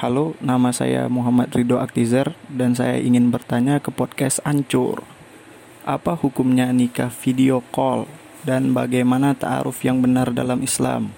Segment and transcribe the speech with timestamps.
[0.00, 5.04] Halo, nama saya Muhammad Ridho Aktizar dan saya ingin bertanya ke podcast Ancur.
[5.84, 8.08] Apa hukumnya nikah video call
[8.40, 11.12] dan bagaimana ta'aruf yang benar dalam Islam?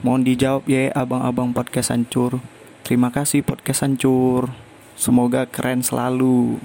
[0.00, 2.40] Mohon dijawab ya abang-abang podcast Ancur.
[2.88, 4.48] Terima kasih podcast Ancur.
[4.96, 6.56] Semoga keren selalu.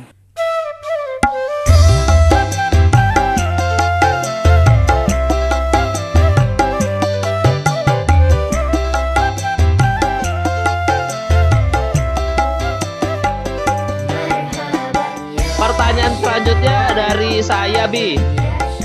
[17.81, 18.13] Saya Bi.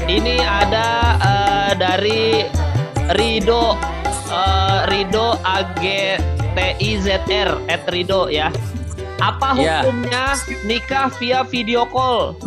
[0.08, 0.88] Ini ada
[1.20, 2.48] eh, dari
[3.12, 3.76] Rido
[4.32, 6.08] eh, Rido AGTIZR
[7.68, 8.48] at Rido ya.
[9.20, 9.84] Apa Ya.
[9.84, 12.40] hukumnya nikah via video call?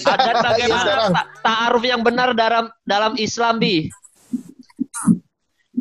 [0.00, 3.92] Ada Iya, bagaimana ta- ta'aruf yang benar dalam dalam Islam Bi?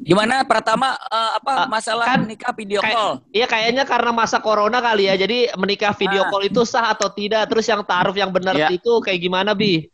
[0.05, 3.13] Gimana pertama eh, apa Ah, masalah kan nikah video Kayak- call?
[3.33, 5.17] Iya kayaknya karena masa corona kali ya.
[5.17, 6.29] Jadi menikah video Ah.
[6.29, 7.49] call itu sah atau tidak?
[7.49, 8.69] Terus yang ta'aruf yang benar Ya.
[8.69, 9.89] itu kayak gimana Bi?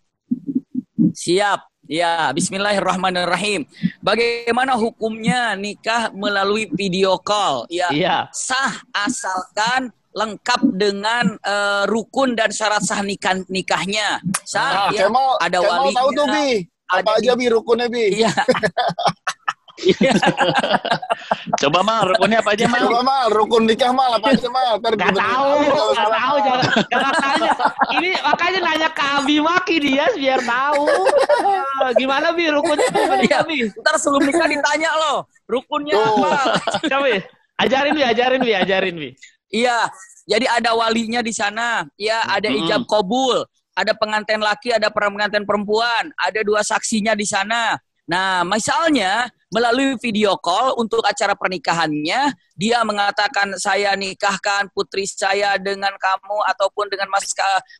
[1.15, 1.63] Siap.
[1.87, 3.67] Ya, bismillahirrahmanirrahim.
[3.99, 7.67] Bagaimana hukumnya nikah melalui video call?
[7.67, 8.17] Ya, Iya.
[8.31, 14.19] sah asalkan lengkap dengan eh, rukun dan syarat sah nikah nikahnya.
[14.43, 15.07] Sah Nah, ya.
[15.07, 16.47] Kemal, ada Kemal walinya, tahu tuh Bi.
[16.91, 18.03] Apa ada aja Bi rukunnya Bi?
[18.19, 18.31] Iya.
[19.79, 20.11] Iya.
[21.61, 22.81] Coba mal rukunnya apa aja mal?
[22.85, 24.75] Coba mal, rukun nikah mal apa aja mal?
[24.81, 25.49] Ntar Gak tahu,
[25.95, 27.51] gak tahu, jangan, jangan tanya.
[27.97, 30.85] Ini makanya nanya ke Abi Maki dia biar tahu.
[31.81, 33.07] Ah, Gimana bi rukunnya Iya.
[33.07, 33.57] menikah bi?
[33.71, 36.15] Ntar sebelum nikah ditanya loh, rukunnya Tuh.
[36.19, 36.31] apa?
[36.85, 37.15] Coba bi,
[37.61, 39.09] ajarin bi, ajarin bi, ajarin bi.
[39.51, 39.91] Iya,
[40.23, 41.83] jadi ada walinya di sana.
[41.99, 43.43] Ya, ada ijab kabul,
[43.75, 47.75] ada pengantin laki, ada pengantin perempuan, ada dua saksinya di sana.
[48.07, 55.91] Nah, misalnya melalui video call untuk acara pernikahannya, dia mengatakan saya nikahkan putri saya dengan
[55.99, 57.27] kamu ataupun dengan Mas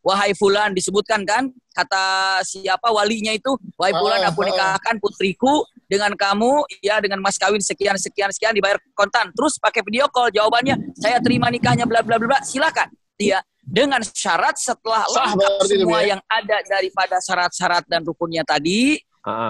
[0.03, 1.47] wahai fulan disebutkan kan?
[1.71, 2.91] Kata siapa?
[2.91, 3.55] Walinya itu?
[3.79, 4.47] Wahai fulan Ah, aku ah.
[4.51, 9.31] nikahkan putriku dengan kamu ya dengan mas kawin sekian sekian sekian dibayar kontan.
[9.31, 12.91] Terus pakai video call jawabannya saya terima nikahnya bla bla bla silakan.
[13.15, 16.15] Dia dengan syarat setelah lengkap semua ya?
[16.15, 18.99] yang ada daripada syarat-syarat dan rukunnya tadi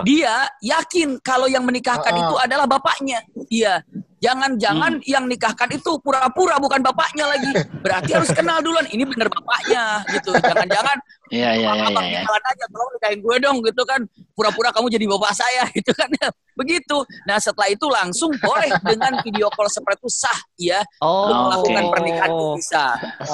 [0.03, 2.23] Dia yakin kalau yang menikahkan Ah, ah.
[2.27, 3.23] itu adalah bapaknya.
[3.47, 3.83] Iya.
[4.21, 5.03] Jangan-jangan Hmm.
[5.03, 7.49] yang nikahkan itu pura-pura bukan bapaknya lagi.
[7.81, 8.85] Berarti harus kenal duluan.
[8.85, 10.29] Ini bener bapaknya gitu.
[10.37, 10.97] Jangan-jangan
[11.31, 12.21] Iya iya iya abang iya.
[12.21, 14.01] kenalan aja tolong nikahin gue dong gitu kan.
[14.31, 16.11] Pura-pura kamu jadi bapak saya gitu kan.
[16.53, 16.97] Begitu.
[17.23, 20.83] Nah setelah itu langsung boleh dengan video call seperti itu sah ya.
[20.99, 21.91] Oh, Untuk melakukan oke.
[21.91, 22.85] pernikahan itu bisa.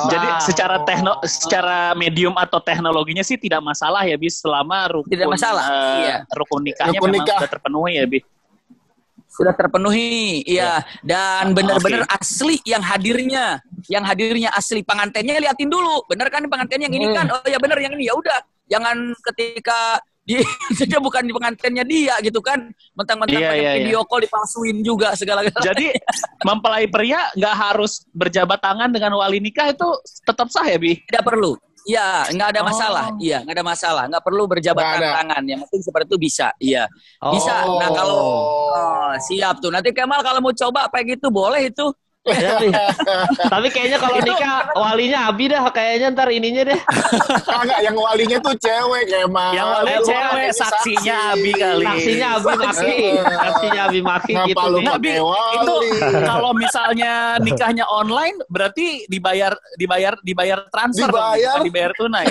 [0.08, 0.40] Jadi Sah.
[0.42, 5.64] secara tekno secara medium atau teknologinya sih tidak masalah ya bis selama rukun Tidak masalah,
[5.66, 6.16] eh, iya.
[6.32, 7.38] rukun nikahnya Rukun memang nikah.
[7.38, 8.24] sudah terpenuhi ya bis.
[9.28, 10.42] Sudah terpenuhi.
[10.48, 10.82] Iya.
[11.04, 13.62] Dan benar-benar asli yang hadirnya.
[13.88, 16.04] Yang hadirnya asli pengantinnya liatin dulu.
[16.10, 17.30] Bener kan pengantinnya yang ini kan?
[17.30, 18.10] Oh ya bener yang ini.
[18.10, 18.40] Ya udah.
[18.68, 20.44] Jangan ketika dia
[20.92, 22.68] dia bukan di pengantinnya dia gitu kan?
[22.98, 25.96] Mentang-mentang Iya, pakai iya, video call dipalsuin juga segala Jadi
[26.44, 29.88] mempelai pria nggak harus berjabat tangan dengan wali nikah itu
[30.28, 31.00] tetap sah ya bi?
[31.08, 31.56] tidak perlu
[31.88, 32.68] Iya, nggak ada Oh.
[32.68, 33.06] masalah.
[33.16, 34.04] Iya, nggak ada masalah.
[34.12, 35.10] Nggak perlu berjabat ada.
[35.24, 35.42] tangan.
[35.48, 36.48] Yang penting seperti itu bisa.
[36.60, 36.84] Iya,
[37.32, 37.54] bisa.
[37.64, 38.20] Nah kalau
[38.76, 39.72] oh, siap tuh.
[39.72, 41.88] Nanti Kemal kalau mau coba kayak gitu boleh itu.
[42.28, 42.60] Ya.
[43.54, 46.80] Tapi kayaknya kalau nikah walinya Abi dah kayaknya ntar ininya deh.
[47.42, 49.52] Kagak, yang walinya tuh cewek Kemal.
[49.56, 51.34] Yang wali Lu cewek, saksinya saksi.
[51.34, 51.86] Abi kali.
[51.88, 54.66] Saksinya Abi Maki, saksinya Abi Maki gitu.
[54.68, 54.84] lu Bi.
[54.84, 55.56] Nggak, Bi, pakai wali?
[55.58, 55.76] itu
[56.22, 61.58] kalau misalnya nikahnya online berarti dibayar dibayar dibayar transfer Dibayar?
[61.64, 62.26] dibayar tunai.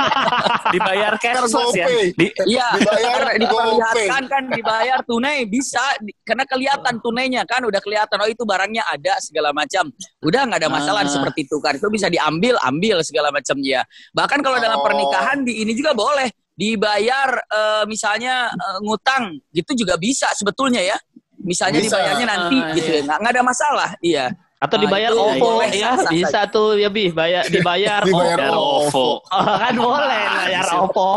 [0.74, 1.86] dibayar cashless ya.
[2.14, 5.82] Di- Iya, Dibayar diperlihatkan kan dibayar tunai bisa
[6.24, 9.92] karena kelihatan tunainya kan udah kelihatan oh itu barangnya ada segala macam.
[10.24, 11.12] Udah nggak ada masalah Ah.
[11.12, 11.76] seperti itu kan.
[11.76, 13.84] Itu bisa diambil, ambil segala macamnya.
[14.16, 14.84] Bahkan kalau dalam Oh.
[14.84, 20.96] pernikahan di ini juga boleh dibayar eh, misalnya eh, ngutang gitu juga bisa sebetulnya ya.
[21.40, 21.96] Misalnya Bisa.
[21.96, 23.00] dibayarnya nanti Ah, gitu iya.
[23.00, 23.16] ya.
[23.16, 23.90] Nggak ada masalah.
[24.04, 24.24] Iya.
[24.60, 28.60] Atau Nah, dibayar itu OVO ya, sah-sah bisa tuh ya Bi, bayar dibayar Dibayar Bayar
[28.60, 29.08] OVO.
[29.32, 31.10] Oh, kan boleh bayar OVO.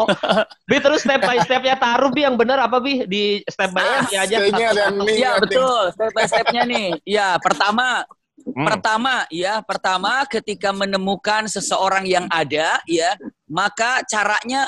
[0.63, 3.03] Bi terus step by stepnya taruh Bi yang benar apa Bi?
[3.03, 4.37] Di step by step aja.
[4.47, 5.15] Yang nih.
[5.19, 6.87] Iya betul, step by stepnya nih.
[7.03, 8.07] Iya pertama,
[8.43, 8.67] Hmm.
[8.67, 13.15] pertama ya pertama ketika menemukan seseorang yang ada ya
[13.47, 14.67] maka caranya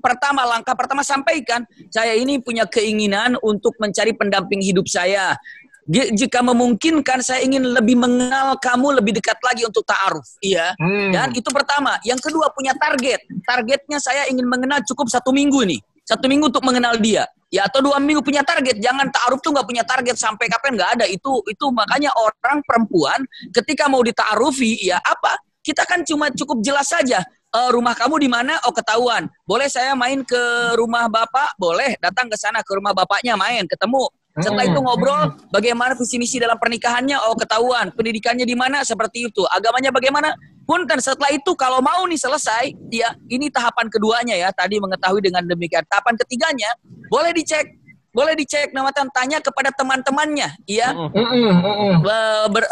[0.00, 1.60] pertama langkah pertama sampaikan
[1.92, 5.36] saya ini punya keinginan untuk mencari pendamping hidup saya.
[5.90, 10.78] Jika memungkinkan saya ingin lebih mengenal kamu lebih dekat lagi untuk ta'aruf, iya.
[10.78, 11.10] Hmm.
[11.10, 11.98] Dan itu pertama.
[12.06, 13.18] Yang kedua punya target.
[13.42, 15.80] Targetnya saya ingin mengenal cukup satu minggu nih.
[16.06, 17.26] Satu minggu untuk mengenal dia.
[17.52, 20.90] ya atau dua minggu punya target jangan taaruf tuh nggak punya target sampai kapan nggak
[20.96, 23.20] ada itu itu makanya orang perempuan
[23.52, 27.20] ketika mau ditaarufi ya apa kita kan cuma cukup jelas saja
[27.52, 30.40] Eh, rumah kamu di mana oh ketahuan boleh saya main ke
[30.72, 34.08] rumah bapak boleh datang ke sana ke rumah bapaknya main ketemu
[34.40, 37.20] setelah itu ngobrol bagaimana visi misi dalam pernikahannya?
[37.28, 37.92] Oh ketahuan.
[37.92, 38.80] Pendidikannya di mana?
[38.80, 39.44] Seperti itu.
[39.52, 40.32] Agamanya bagaimana?
[40.64, 44.48] Pun kan setelah itu kalau mau nih selesai ya ini tahapan keduanya ya.
[44.48, 45.84] Tadi mengetahui dengan demikian.
[45.84, 46.70] Tahapan ketiganya
[47.12, 47.76] boleh dicek.
[48.12, 50.92] Boleh dicek namanya tanya kepada teman-temannya ya
[52.52, 52.64] ber,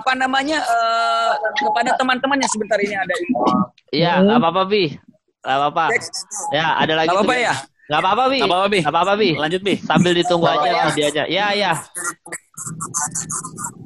[0.00, 3.32] apa namanya eh, kepada teman-temannya sebentar ini ada ini.
[3.92, 4.96] Iya, nggak apa-apa Bi.
[5.44, 5.84] Nggak apa-apa.
[6.56, 7.12] Ya, ada lagi.
[7.12, 7.44] Apa-apa Bi.
[7.44, 7.54] ya?
[7.90, 8.38] Nggak apa-apa Bi.
[8.38, 8.78] Nggak apa-apa, Bi.
[8.78, 9.30] Nggak apa-apa Bi.
[9.34, 9.74] Lanjut, Bi.
[9.82, 10.88] Sambil ditunggu aja apa-apa.
[10.94, 11.24] videonya.
[11.26, 11.72] Iya, iya.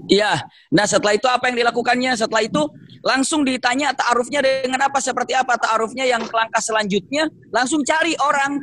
[0.04, 0.32] Iya.
[0.76, 2.12] Nah setelah itu apa yang dilakukannya?
[2.18, 2.68] Setelah itu
[3.00, 5.00] langsung ditanya ta'arufnya dengan apa?
[5.00, 7.32] Seperti apa ta'arufnya yang langkah selanjutnya?
[7.48, 8.60] Langsung cari orang.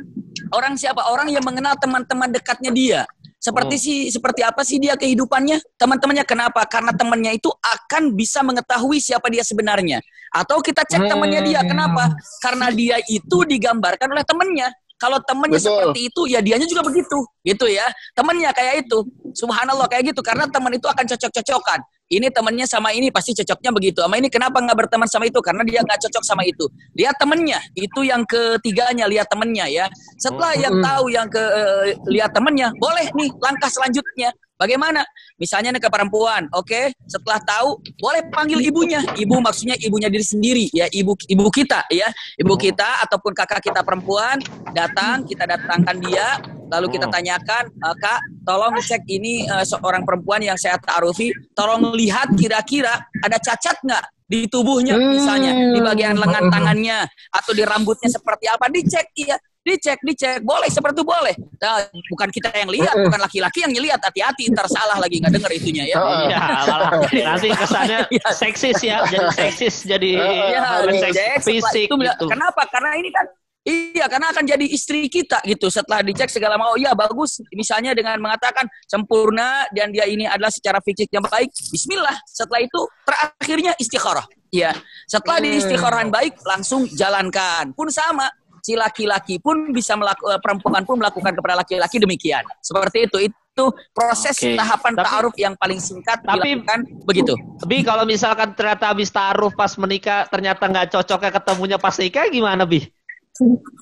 [0.54, 1.10] Orang siapa?
[1.10, 3.02] Orang yang mengenal teman-teman dekatnya dia.
[3.42, 3.82] Seperti Hmm.
[3.82, 5.58] sih seperti apa sih dia kehidupannya?
[5.74, 6.62] Teman-temannya kenapa?
[6.70, 9.98] Karena temannya itu akan bisa mengetahui siapa dia sebenarnya.
[10.30, 12.14] Atau kita cek temannya dia kenapa?
[12.38, 14.70] Karena dia itu digambarkan oleh temannya.
[15.02, 15.66] Kalau temennya Betul.
[15.66, 17.90] seperti itu, ya dianya juga begitu, gitu ya.
[18.14, 19.02] Temennya kayak itu,
[19.34, 20.22] subhanallah kayak gitu.
[20.22, 21.82] Karena teman itu akan cocok-cocokan.
[22.06, 23.98] Ini temennya sama ini pasti cocoknya begitu.
[24.04, 25.42] Sama ini kenapa nggak berteman sama itu?
[25.42, 26.70] Karena dia nggak cocok sama itu.
[26.94, 29.86] Lihat temennya, itu yang ketiganya lihat temennya ya.
[30.22, 34.30] Setelah yang tahu yang ke eh, lihat temennya, boleh nih langkah selanjutnya.
[34.62, 35.02] Bagaimana?
[35.42, 36.94] Misalnya nih ke perempuan, oke?
[37.10, 39.02] Setelah tahu, boleh panggil ibunya.
[39.02, 42.06] Ibu maksudnya ibunya diri sendiri, ya ibu ibu kita, ya
[42.38, 44.38] ibu kita ataupun kakak kita perempuan
[44.70, 46.38] datang, kita datangkan dia,
[46.70, 51.90] lalu kita tanyakan, "Eh, kak, tolong cek ini eh, seorang perempuan yang saya taruhi, tolong
[51.98, 57.04] lihat kira-kira ada cacat nggak di tubuhnya, misalnya di bagian lengan tangannya
[57.34, 62.28] atau di rambutnya seperti apa, dicek, iya dicek dicek boleh seperti itu boleh nah, bukan
[62.34, 65.96] kita yang lihat bukan laki-laki yang lihat hati-hati ntar salah lagi nggak denger itunya ya
[66.02, 66.90] Iya, malah
[67.30, 68.28] nanti kesannya Iya.
[68.34, 72.26] seksis ya, jadi seksis, jadi Iya, dicek, setelah fisik itu gitu.
[72.26, 72.62] Kenapa?
[72.68, 73.26] Karena ini kan
[73.62, 75.70] Iya, karena akan jadi istri kita gitu.
[75.70, 77.38] Setelah dicek segala mau, iya bagus.
[77.54, 81.46] Misalnya dengan mengatakan sempurna dan dia ini adalah secara fisik yang baik.
[81.70, 82.18] Bismillah.
[82.26, 84.26] Setelah itu terakhirnya istikharah.
[84.50, 84.74] Iya.
[85.06, 87.70] Setelah di istikharahan baik, langsung jalankan.
[87.70, 88.26] Pun sama.
[88.62, 92.46] Si laki-laki pun bisa melakukan, perempuan pun melakukan kepada laki-laki demikian.
[92.62, 93.18] Seperti itu.
[93.26, 94.54] Itu proses Oke.
[94.54, 97.34] tahapan Tapi- ta'aruf yang paling singkat Tapi- dilakukan begitu.
[97.66, 102.62] Bi, kalau misalkan ternyata habis taruh pas menikah ternyata nggak cocoknya ketemunya pas nikah gimana
[102.62, 102.86] Bi?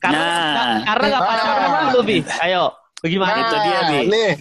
[0.01, 0.33] Karena Nah.
[0.57, 1.81] ka- karena nggak pacaran Nah.
[1.93, 2.19] dulu Bi.
[2.41, 2.65] Ayo,
[2.99, 3.37] bagaimana?
[3.37, 3.95] itu dia, Bi.
[3.95, 4.33] Nah, Nih,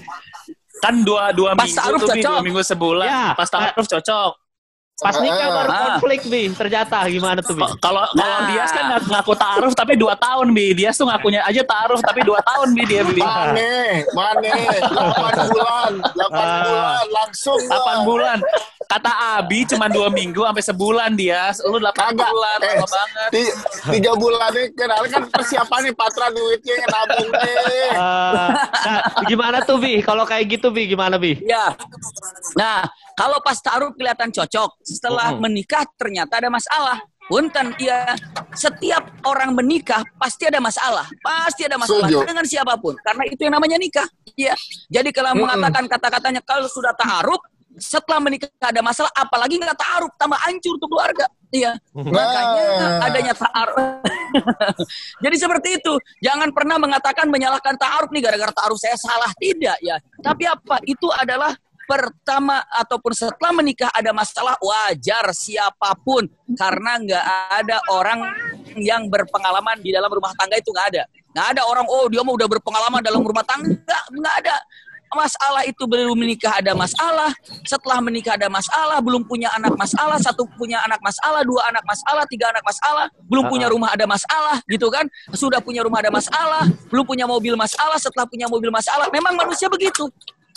[0.80, 2.24] Kan dua dua Pas minggu ta'aruf tuh, Bi.
[2.24, 2.32] cocok.
[2.32, 3.04] Dua minggu sebulan.
[3.12, 3.26] Ya.
[3.36, 4.32] Pas ta'aruf cocok.
[5.00, 5.80] Pas nikah baru Ah.
[5.96, 7.64] konflik Bi, ternyata gimana tuh Bi?
[7.78, 8.48] Kalau kalau Nah.
[8.48, 10.74] Dias kan ngaku, ngaku ta'aruf tapi dua tahun bi.
[10.74, 13.18] Dias tuh ngakunya aja ta'aruf tapi dua tahun bi dia bi.
[13.18, 14.52] Mane, Mane,
[14.84, 16.62] 8 bulan, 8 Ah.
[16.62, 17.60] bulan langsung.
[17.62, 17.98] 8 lah.
[18.04, 18.40] bulan.
[18.82, 21.62] Kata Abi cuma dua minggu sampai sebulan Dias.
[21.62, 22.26] Lu 8 Kagak.
[22.28, 23.30] bulan, Eh, lama banget.
[23.30, 23.54] Ti-
[23.92, 27.54] tiga bulan ini kenal kan persiapan nih Patra duitnya yang nabung nih.
[27.62, 28.50] Eh, nah,
[29.24, 30.02] gimana tuh Bi?
[30.02, 31.38] Kalau kayak gitu Bi, gimana Bi?
[31.40, 31.70] Ya.
[32.56, 35.44] Nah, kalau pas taruh kelihatan cocok, setelah Mm-mm.
[35.44, 37.04] menikah ternyata ada masalah.
[37.28, 38.16] Punten, iya.
[38.56, 41.04] Setiap orang menikah pasti ada masalah.
[41.22, 42.26] Pasti ada masalah Setuju.
[42.26, 42.96] dengan siapa pun.
[43.04, 44.08] Karena itu yang namanya nikah.
[44.34, 44.56] Iya.
[44.88, 45.46] Jadi kalau Mm-mm.
[45.46, 47.44] mengatakan kata-katanya kalau sudah ta'aruf,
[47.78, 51.28] setelah menikah ada masalah, apalagi nggak ta'aruf, tambah hancur tuh keluarga.
[51.54, 51.76] Iya.
[51.94, 53.06] Makanya Nah.
[53.06, 54.00] adanya ta'aruf.
[55.28, 55.94] Jadi seperti itu.
[56.26, 59.30] Jangan pernah mengatakan menyalahkan ta'aruf nih gara-gara ta'aruf saya salah.
[59.38, 60.02] Tidak ya.
[60.24, 60.82] Tapi apa?
[60.88, 61.54] Itu adalah
[61.90, 66.30] pertama ataupun setelah menikah ada masalah wajar siapa pun.
[66.54, 67.26] Karena nggak
[67.66, 68.22] ada orang
[68.78, 71.04] yang berpengalaman di dalam rumah tangga itu nggak ada.
[71.34, 73.74] Nggak ada orang oh dia mau udah berpengalaman dalam rumah tangga.
[73.74, 74.58] Nggak nggak ada.
[75.10, 77.34] Masalah itu belum menikah ada masalah.
[77.66, 80.22] Setelah menikah ada masalah belum punya anak masalah.
[80.22, 83.10] Satu punya anak masalah dua anak masalah tiga anak masalah.
[83.26, 85.10] Belum punya rumah ada masalah gitu kan?
[85.34, 87.98] Sudah punya rumah ada masalah belum punya mobil masalah.
[87.98, 90.06] Setelah punya mobil masalah memang manusia begitu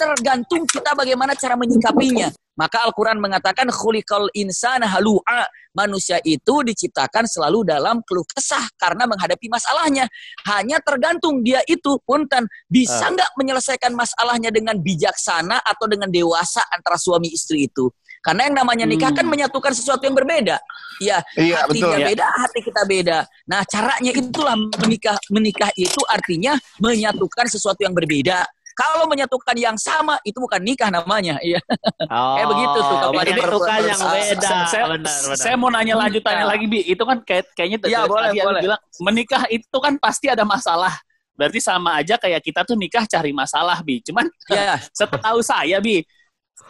[0.02, 2.34] tergantung kita bagaimana cara menyikapinya.
[2.52, 5.48] Maka Al-Quran mengatakan khuliqal insana halu'a.
[5.72, 10.04] Manusia itu diciptakan selalu dalam keluh kesah karena menghadapi masalahnya.
[10.44, 17.00] Hanya tergantung dia itu punten bisa nggak menyelesaikan masalahnya dengan bijaksana atau dengan dewasa antara
[17.00, 17.88] suami istri itu.
[18.22, 20.60] Karena yang namanya nikah kan menyatukan sesuatu yang berbeda.
[21.02, 22.08] Ya, Iya, hatinya betul.
[22.14, 23.18] beda, hati kita beda.
[23.50, 28.46] Nah, caranya itulah menikah menikah itu artinya menyatukan sesuatu yang berbeda.
[28.72, 31.60] Kalau menyatukan yang sama itu bukan nikah namanya, iya.
[32.08, 34.48] Oh, Kayak begitu tuh, perempuan yang beda.
[34.64, 35.36] saya, benar, benar.
[35.36, 36.80] saya mau nanya lanjutannya lagi bi.
[36.84, 38.62] Itu kan kayak kayaknya Iya, dari boleh, tadi boleh.
[38.64, 40.92] bilang menikah itu kan pasti ada masalah.
[41.32, 44.00] Berarti sama aja kayak kita tuh nikah cari masalah bi.
[44.00, 46.04] Cuman Ya, setahu saya bi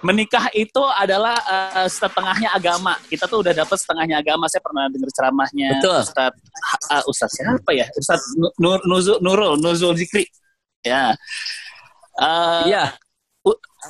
[0.02, 2.94] menikah itu adalah eh, setengahnya agama.
[3.06, 4.46] Kita tuh udah dapet setengahnya agama.
[4.50, 5.98] Saya pernah dengar ceramahnya Betul.
[6.02, 6.38] Ustadz
[6.90, 7.86] uh, Ustadz siapa ya?
[7.94, 10.26] Ustadz Nu- Nur, Nuzul Nurul Nuzul Zikri.
[10.82, 11.14] Ya
[12.12, 12.92] Eh, iya.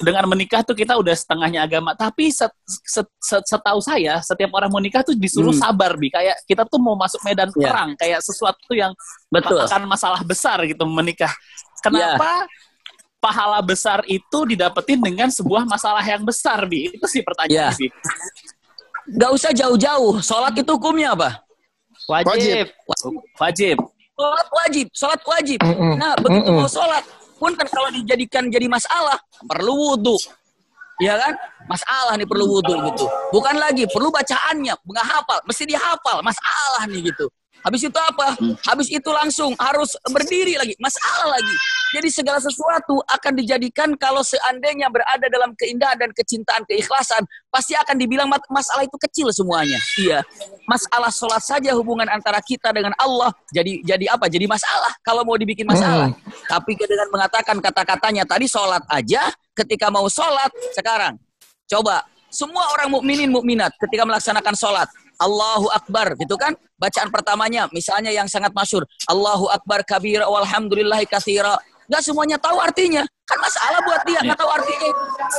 [0.00, 4.72] dengan menikah tuh kita udah setengahnya agama tapi set, set, set- setahu saya setiap orang
[4.72, 5.60] mau nikah tuh disuruh Hmm.
[5.60, 7.68] sabar bi kayak kita tuh mau masuk medan Ya.
[7.68, 8.96] perang kayak sesuatu yang
[9.28, 9.60] Betul.
[9.60, 11.28] akan masalah besar gitu menikah
[11.84, 12.48] kenapa
[13.20, 17.76] pahala besar itu didapetin dengan sebuah masalah yang besar bi itu sih pertanyaan Ya.
[17.76, 17.92] sih
[19.12, 20.22] Gak usah jauh-jauh.
[20.22, 21.42] Sholat itu hukumnya apa?
[22.06, 22.70] Wajib.
[23.36, 23.76] wajib
[24.14, 24.86] Sholat wajib.
[24.94, 25.58] Sholat wajib.
[25.98, 27.02] Nah, begitu mau sholat,
[27.42, 29.18] pun kan kalau dijadikan jadi masalah,
[29.50, 30.14] perlu wudhu.
[31.02, 31.34] Iya kan?
[31.66, 33.10] Masalah nih perlu wudhu gitu.
[33.34, 34.78] Bukan lagi, perlu bacaannya.
[34.86, 36.22] Nggak hafal, mesti dihafal.
[36.22, 37.26] Masalah nih gitu.
[37.66, 38.38] Habis itu apa?
[38.62, 40.78] Habis itu langsung harus berdiri lagi.
[40.78, 41.56] Masalah lagi.
[41.92, 47.20] Jadi segala sesuatu akan dijadikan kalau seandainya berada dalam keindahan dan kecintaan, keikhlasan,
[47.52, 49.76] pasti akan dibilang masalah itu kecil semuanya.
[50.00, 50.24] Iya.
[50.64, 54.26] Masalah sholat saja hubungan antara kita dengan Allah jadi jadi apa?
[54.32, 56.08] Jadi masalah kalau mau dibikin masalah.
[56.48, 61.20] Tapi dengan mengatakan kata-katanya tadi sholat aja, ketika mau sholat sekarang,
[61.68, 64.88] coba semua orang mukminin mukminat ketika melaksanakan sholat,
[65.20, 66.56] Allahu Akbar gitu kan?
[66.80, 71.60] Bacaan pertamanya misalnya yang sangat masyur, Allahu Akbar kabira walhamdulillahi katsira.
[71.92, 73.04] Nggak semuanya tahu artinya.
[73.28, 74.90] Kan masalah buat dia, nggak tahu artinya.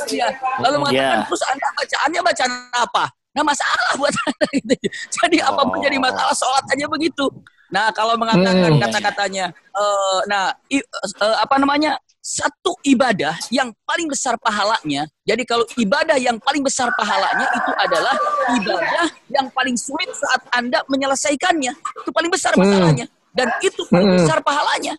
[0.06, 0.28] Dia.
[0.62, 1.26] Lalu mengatakan, Iya.
[1.26, 3.04] terus Anda bacaannya bacaan apa?
[3.34, 4.46] Nah masalah buat Anda.
[4.54, 4.74] gitu.
[5.10, 7.26] Jadi apa pun jadi masalah sholat aja begitu.
[7.74, 8.78] Nah kalau mengatakan Hmm.
[8.78, 10.86] kata-katanya, eh, nah i-
[11.18, 15.10] eh, apa namanya satu ibadah yang paling besar pahalanya.
[15.26, 18.14] Jadi kalau ibadah yang paling besar pahalanya itu adalah
[18.54, 21.72] ibadah yang paling sulit saat anda menyelesaikannya.
[21.74, 22.62] Itu paling besar Hmm.
[22.62, 23.06] masalahnya.
[23.34, 24.18] Dan itu paling Hmm.
[24.22, 24.94] besar pahalanya.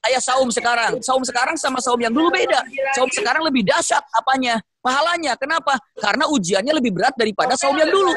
[0.00, 0.92] Kayak saum sekarang.
[1.04, 2.64] Saum sekarang sama saum yang dulu beda.
[2.96, 4.56] Saum sekarang lebih dahsyat apanya?
[4.80, 5.36] Pahalanya.
[5.36, 5.76] Kenapa?
[6.00, 8.08] Karena ujiannya lebih berat daripada saum yang dulu.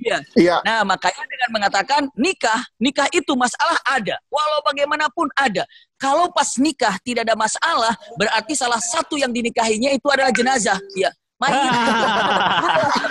[0.00, 0.24] Iya.
[0.32, 0.56] Iya.
[0.64, 4.16] Nah, makanya dengan mengatakan nikah, nikah itu masalah ada.
[4.32, 5.68] Walau bagaimanapun ada.
[6.00, 10.80] Kalau pas nikah tidak ada masalah, berarti salah satu yang dinikahinya itu adalah jenazah.
[10.96, 11.68] Ya, mayit.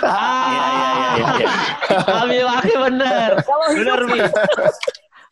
[0.06, 1.50] Iya, iya, iya, iya, iya.
[2.06, 3.30] Kami laki bener.
[3.42, 3.98] Kalau hidup,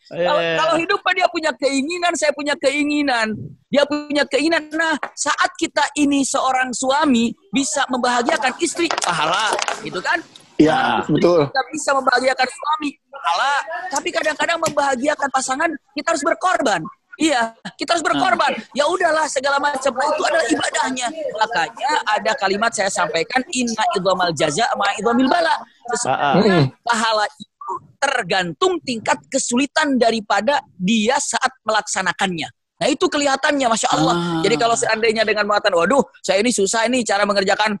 [0.05, 0.21] Bi.
[0.21, 3.33] kalau, kalau hidup kan dia punya keinginan, saya punya keinginan.
[3.73, 4.69] Dia punya keinginan.
[4.69, 9.49] Nah, saat kita ini seorang suami bisa membahagiakan istri, pahala,
[9.81, 10.21] gitu kan?
[10.61, 11.49] Iya, betul.
[11.49, 13.53] Kita bisa membahagiakan suami, pahala.
[13.91, 16.85] Tapi kadang-kadang membahagiakan pasangan, kita harus berkorban.
[17.15, 18.51] Iya, kita harus berkorban.
[18.75, 21.07] Ya udahlah segala macam Nah, itu adalah ibadahnya.
[21.31, 25.55] Makanya ada kalimat saya sampaikan inna idhamal jaza ma idhamil bala.
[25.95, 27.54] Sesungguhnya pahala itu
[28.05, 32.47] tergantung tingkat kesulitan daripada dia saat melaksanakannya.
[32.75, 34.15] Nah itu kelihatannya, masya Allah.
[34.15, 34.41] Ah.
[34.45, 37.79] Jadi kalau seandainya dengan mengatakan, waduh, saya ini susah ini cara mengerjakan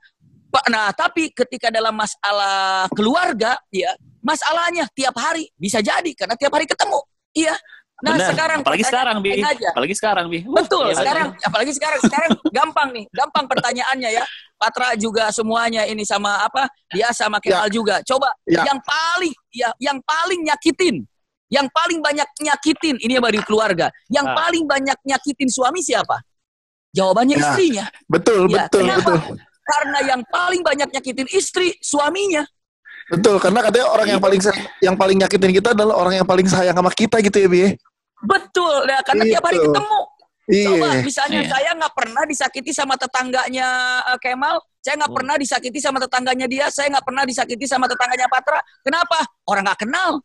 [0.55, 3.91] Pak, nah tapi ketika dalam masalah keluarga, ya
[4.23, 6.99] masalahnya tiap hari bisa jadi karena tiap hari ketemu,
[7.35, 7.59] iya.
[8.03, 8.27] Nah Benar.
[8.35, 9.67] sekarang apalagi sekarang bi aja.
[9.71, 10.99] apalagi sekarang bi Betul, gila.
[10.99, 14.23] sekarang apalagi sekarang sekarang gampang nih, gampang pertanyaannya ya.
[14.59, 16.67] Patra juga semuanya ini sama apa?
[16.91, 18.03] Dia sama Kemal juga.
[18.03, 18.67] Coba Ya.
[18.67, 21.07] yang paling ya yang paling nyakitin,
[21.47, 23.87] yang paling banyak nyakitin ini baru keluarga.
[24.11, 24.35] Yang Ah.
[24.43, 26.19] paling banyak nyakitin suami siapa?
[26.91, 27.43] Jawabannya Ya.
[27.47, 27.85] istrinya.
[28.07, 29.11] Betul, Ya, betul, kenapa?
[29.23, 29.39] betul.
[29.65, 32.43] Karena yang paling banyak nyakitin istri suaminya.
[33.05, 36.47] Betul, karena katanya orang yang paling sa- yang paling nyakitin kita adalah orang yang paling
[36.49, 37.77] sayang sama kita gitu ya, Bi.
[38.25, 39.65] Betul, nah, karena tiap hari Itu.
[39.69, 39.99] ketemu.
[40.45, 41.01] Coba Iya.
[41.01, 41.49] misalnya Iya.
[41.57, 43.67] saya nggak pernah disakiti sama tetangganya
[44.13, 45.17] eh, Kemal, saya nggak Hmm.
[45.17, 48.61] pernah disakiti sama tetangganya dia, saya nggak pernah disakiti sama tetangganya Patra.
[48.85, 49.25] Kenapa?
[49.49, 50.21] Orang nggak kenal,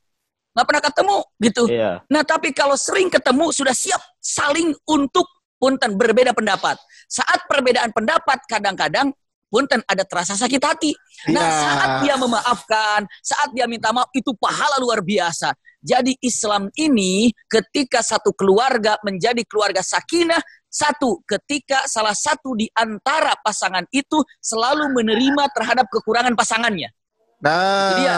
[0.52, 1.62] nggak pernah ketemu gitu.
[1.72, 2.04] Iya.
[2.12, 5.24] Nah tapi kalau sering ketemu sudah siap saling untuk
[5.56, 6.76] punten berbeda pendapat.
[7.08, 9.16] Saat perbedaan pendapat kadang-kadang
[9.50, 10.94] punten ada terasa sakit hati.
[11.34, 11.60] Nah Iya.
[11.60, 15.50] saat dia memaafkan, saat dia minta maaf itu pahala luar biasa.
[15.82, 20.38] Jadi Islam ini ketika satu keluarga menjadi keluarga sakinah,
[20.70, 26.94] satu ketika salah satu di antara pasangan itu selalu menerima terhadap kekurangan pasangannya.
[27.40, 27.56] Nah,
[27.90, 28.14] Itu dia.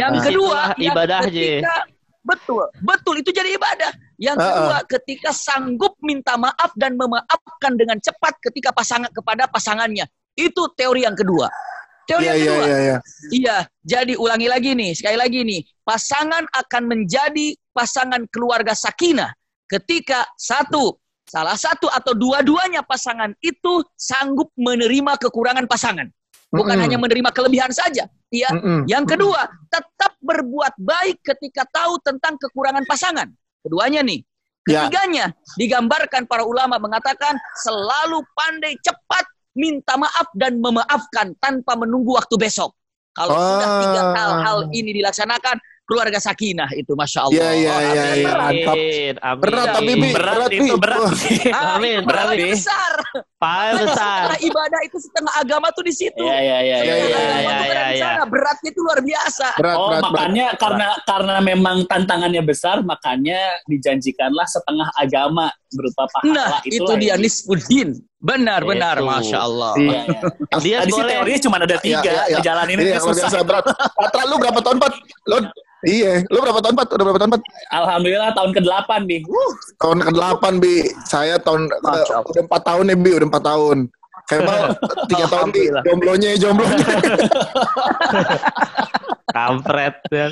[0.00, 0.24] Yang Nah.
[0.24, 1.76] kedua, yang ibadah, ketika,
[2.24, 3.92] betul, betul itu jadi ibadah.
[4.16, 10.08] Yang kedua, ketika sanggup minta maaf dan memaafkan dengan cepat ketika pasangan kepada pasangannya.
[10.38, 11.50] Itu teori yang kedua.
[12.06, 12.96] Teori iya, yang iya, kedua, iya, iya.
[13.28, 15.60] Iya, jadi ulangi lagi nih, sekali lagi nih.
[15.82, 19.34] Pasangan akan menjadi pasangan keluarga sakinah
[19.68, 20.96] ketika satu,
[21.28, 26.08] salah satu atau dua-duanya pasangan itu sanggup menerima kekurangan pasangan.
[26.48, 26.84] Bukan Mm-mm.
[26.88, 28.08] hanya menerima kelebihan saja.
[28.32, 28.56] Iya.
[28.56, 28.88] Mm-mm.
[28.88, 33.28] Yang kedua, tetap berbuat baik ketika tahu tentang kekurangan pasangan.
[33.60, 34.24] Keduanya nih,
[34.68, 34.84] Ya.
[34.84, 39.24] Ketiganya digambarkan para ulama mengatakan selalu pandai cepat
[39.54, 42.74] minta maaf dan memaafkan tanpa menunggu waktu besok.
[43.16, 47.34] Kalau sudah tiga hal-hal ini dilaksanakan, keluarga sakinah itu masya Allah.
[47.34, 48.22] Iya, iya, iya, Amin.
[48.28, 48.74] Mantap.
[48.76, 49.14] Amin.
[49.18, 49.40] Amin.
[49.42, 51.00] Berat tapi Bi, Berat berat itu, berat.
[51.50, 51.98] Ah, Amin.
[51.98, 52.92] itu Berat, besar.
[53.42, 54.22] Paling besar.
[54.28, 56.22] Setengah ibadah itu setengah agama tuh di situ.
[56.22, 56.76] Iya, iya, iya.
[56.78, 56.94] Iya, iya.
[56.94, 58.04] iya, iya, iya, di iya.
[58.06, 58.24] sana.
[58.28, 59.48] Beratnya itu luar biasa.
[59.58, 60.04] Berat, Oh, berat, berat.
[60.14, 66.30] makanya karena karena memang tantangannya besar, makanya dijanjikanlah setengah agama berupa pahala.
[66.30, 69.06] Nah, itu Itulah dia yang- Benar, benar, Itu.
[69.06, 69.72] masya Allah.
[69.78, 70.20] Iya, iya.
[70.58, 71.12] Dia Tadi sih boleh.
[71.14, 72.62] teorinya cuma ada tiga, Iya, iya, iya.
[72.66, 73.30] itu yang luar susah.
[73.30, 73.64] biasa berat.
[73.94, 74.92] Patra lu berapa tahun, Pat?
[75.24, 75.36] Lu
[75.80, 76.88] Iya, lu berapa tahun, Pat?
[76.90, 77.42] Udah berapa tahun, Pat?
[77.70, 79.20] Alhamdulillah tahun ke-8 nih.
[79.22, 80.74] Wuh, Tahun ke-8, Bi.
[81.06, 82.26] Saya tahun Allah.
[82.26, 83.78] udah 4 tahun ya, Bi, udah 4 tahun.
[84.26, 84.60] Kemal
[85.06, 85.62] 3 tahun, Bi.
[85.70, 85.82] Alhamdulillah.
[85.86, 86.86] Jomblonya, jomblonya.
[89.30, 89.94] Kampret.
[90.10, 90.26] ya.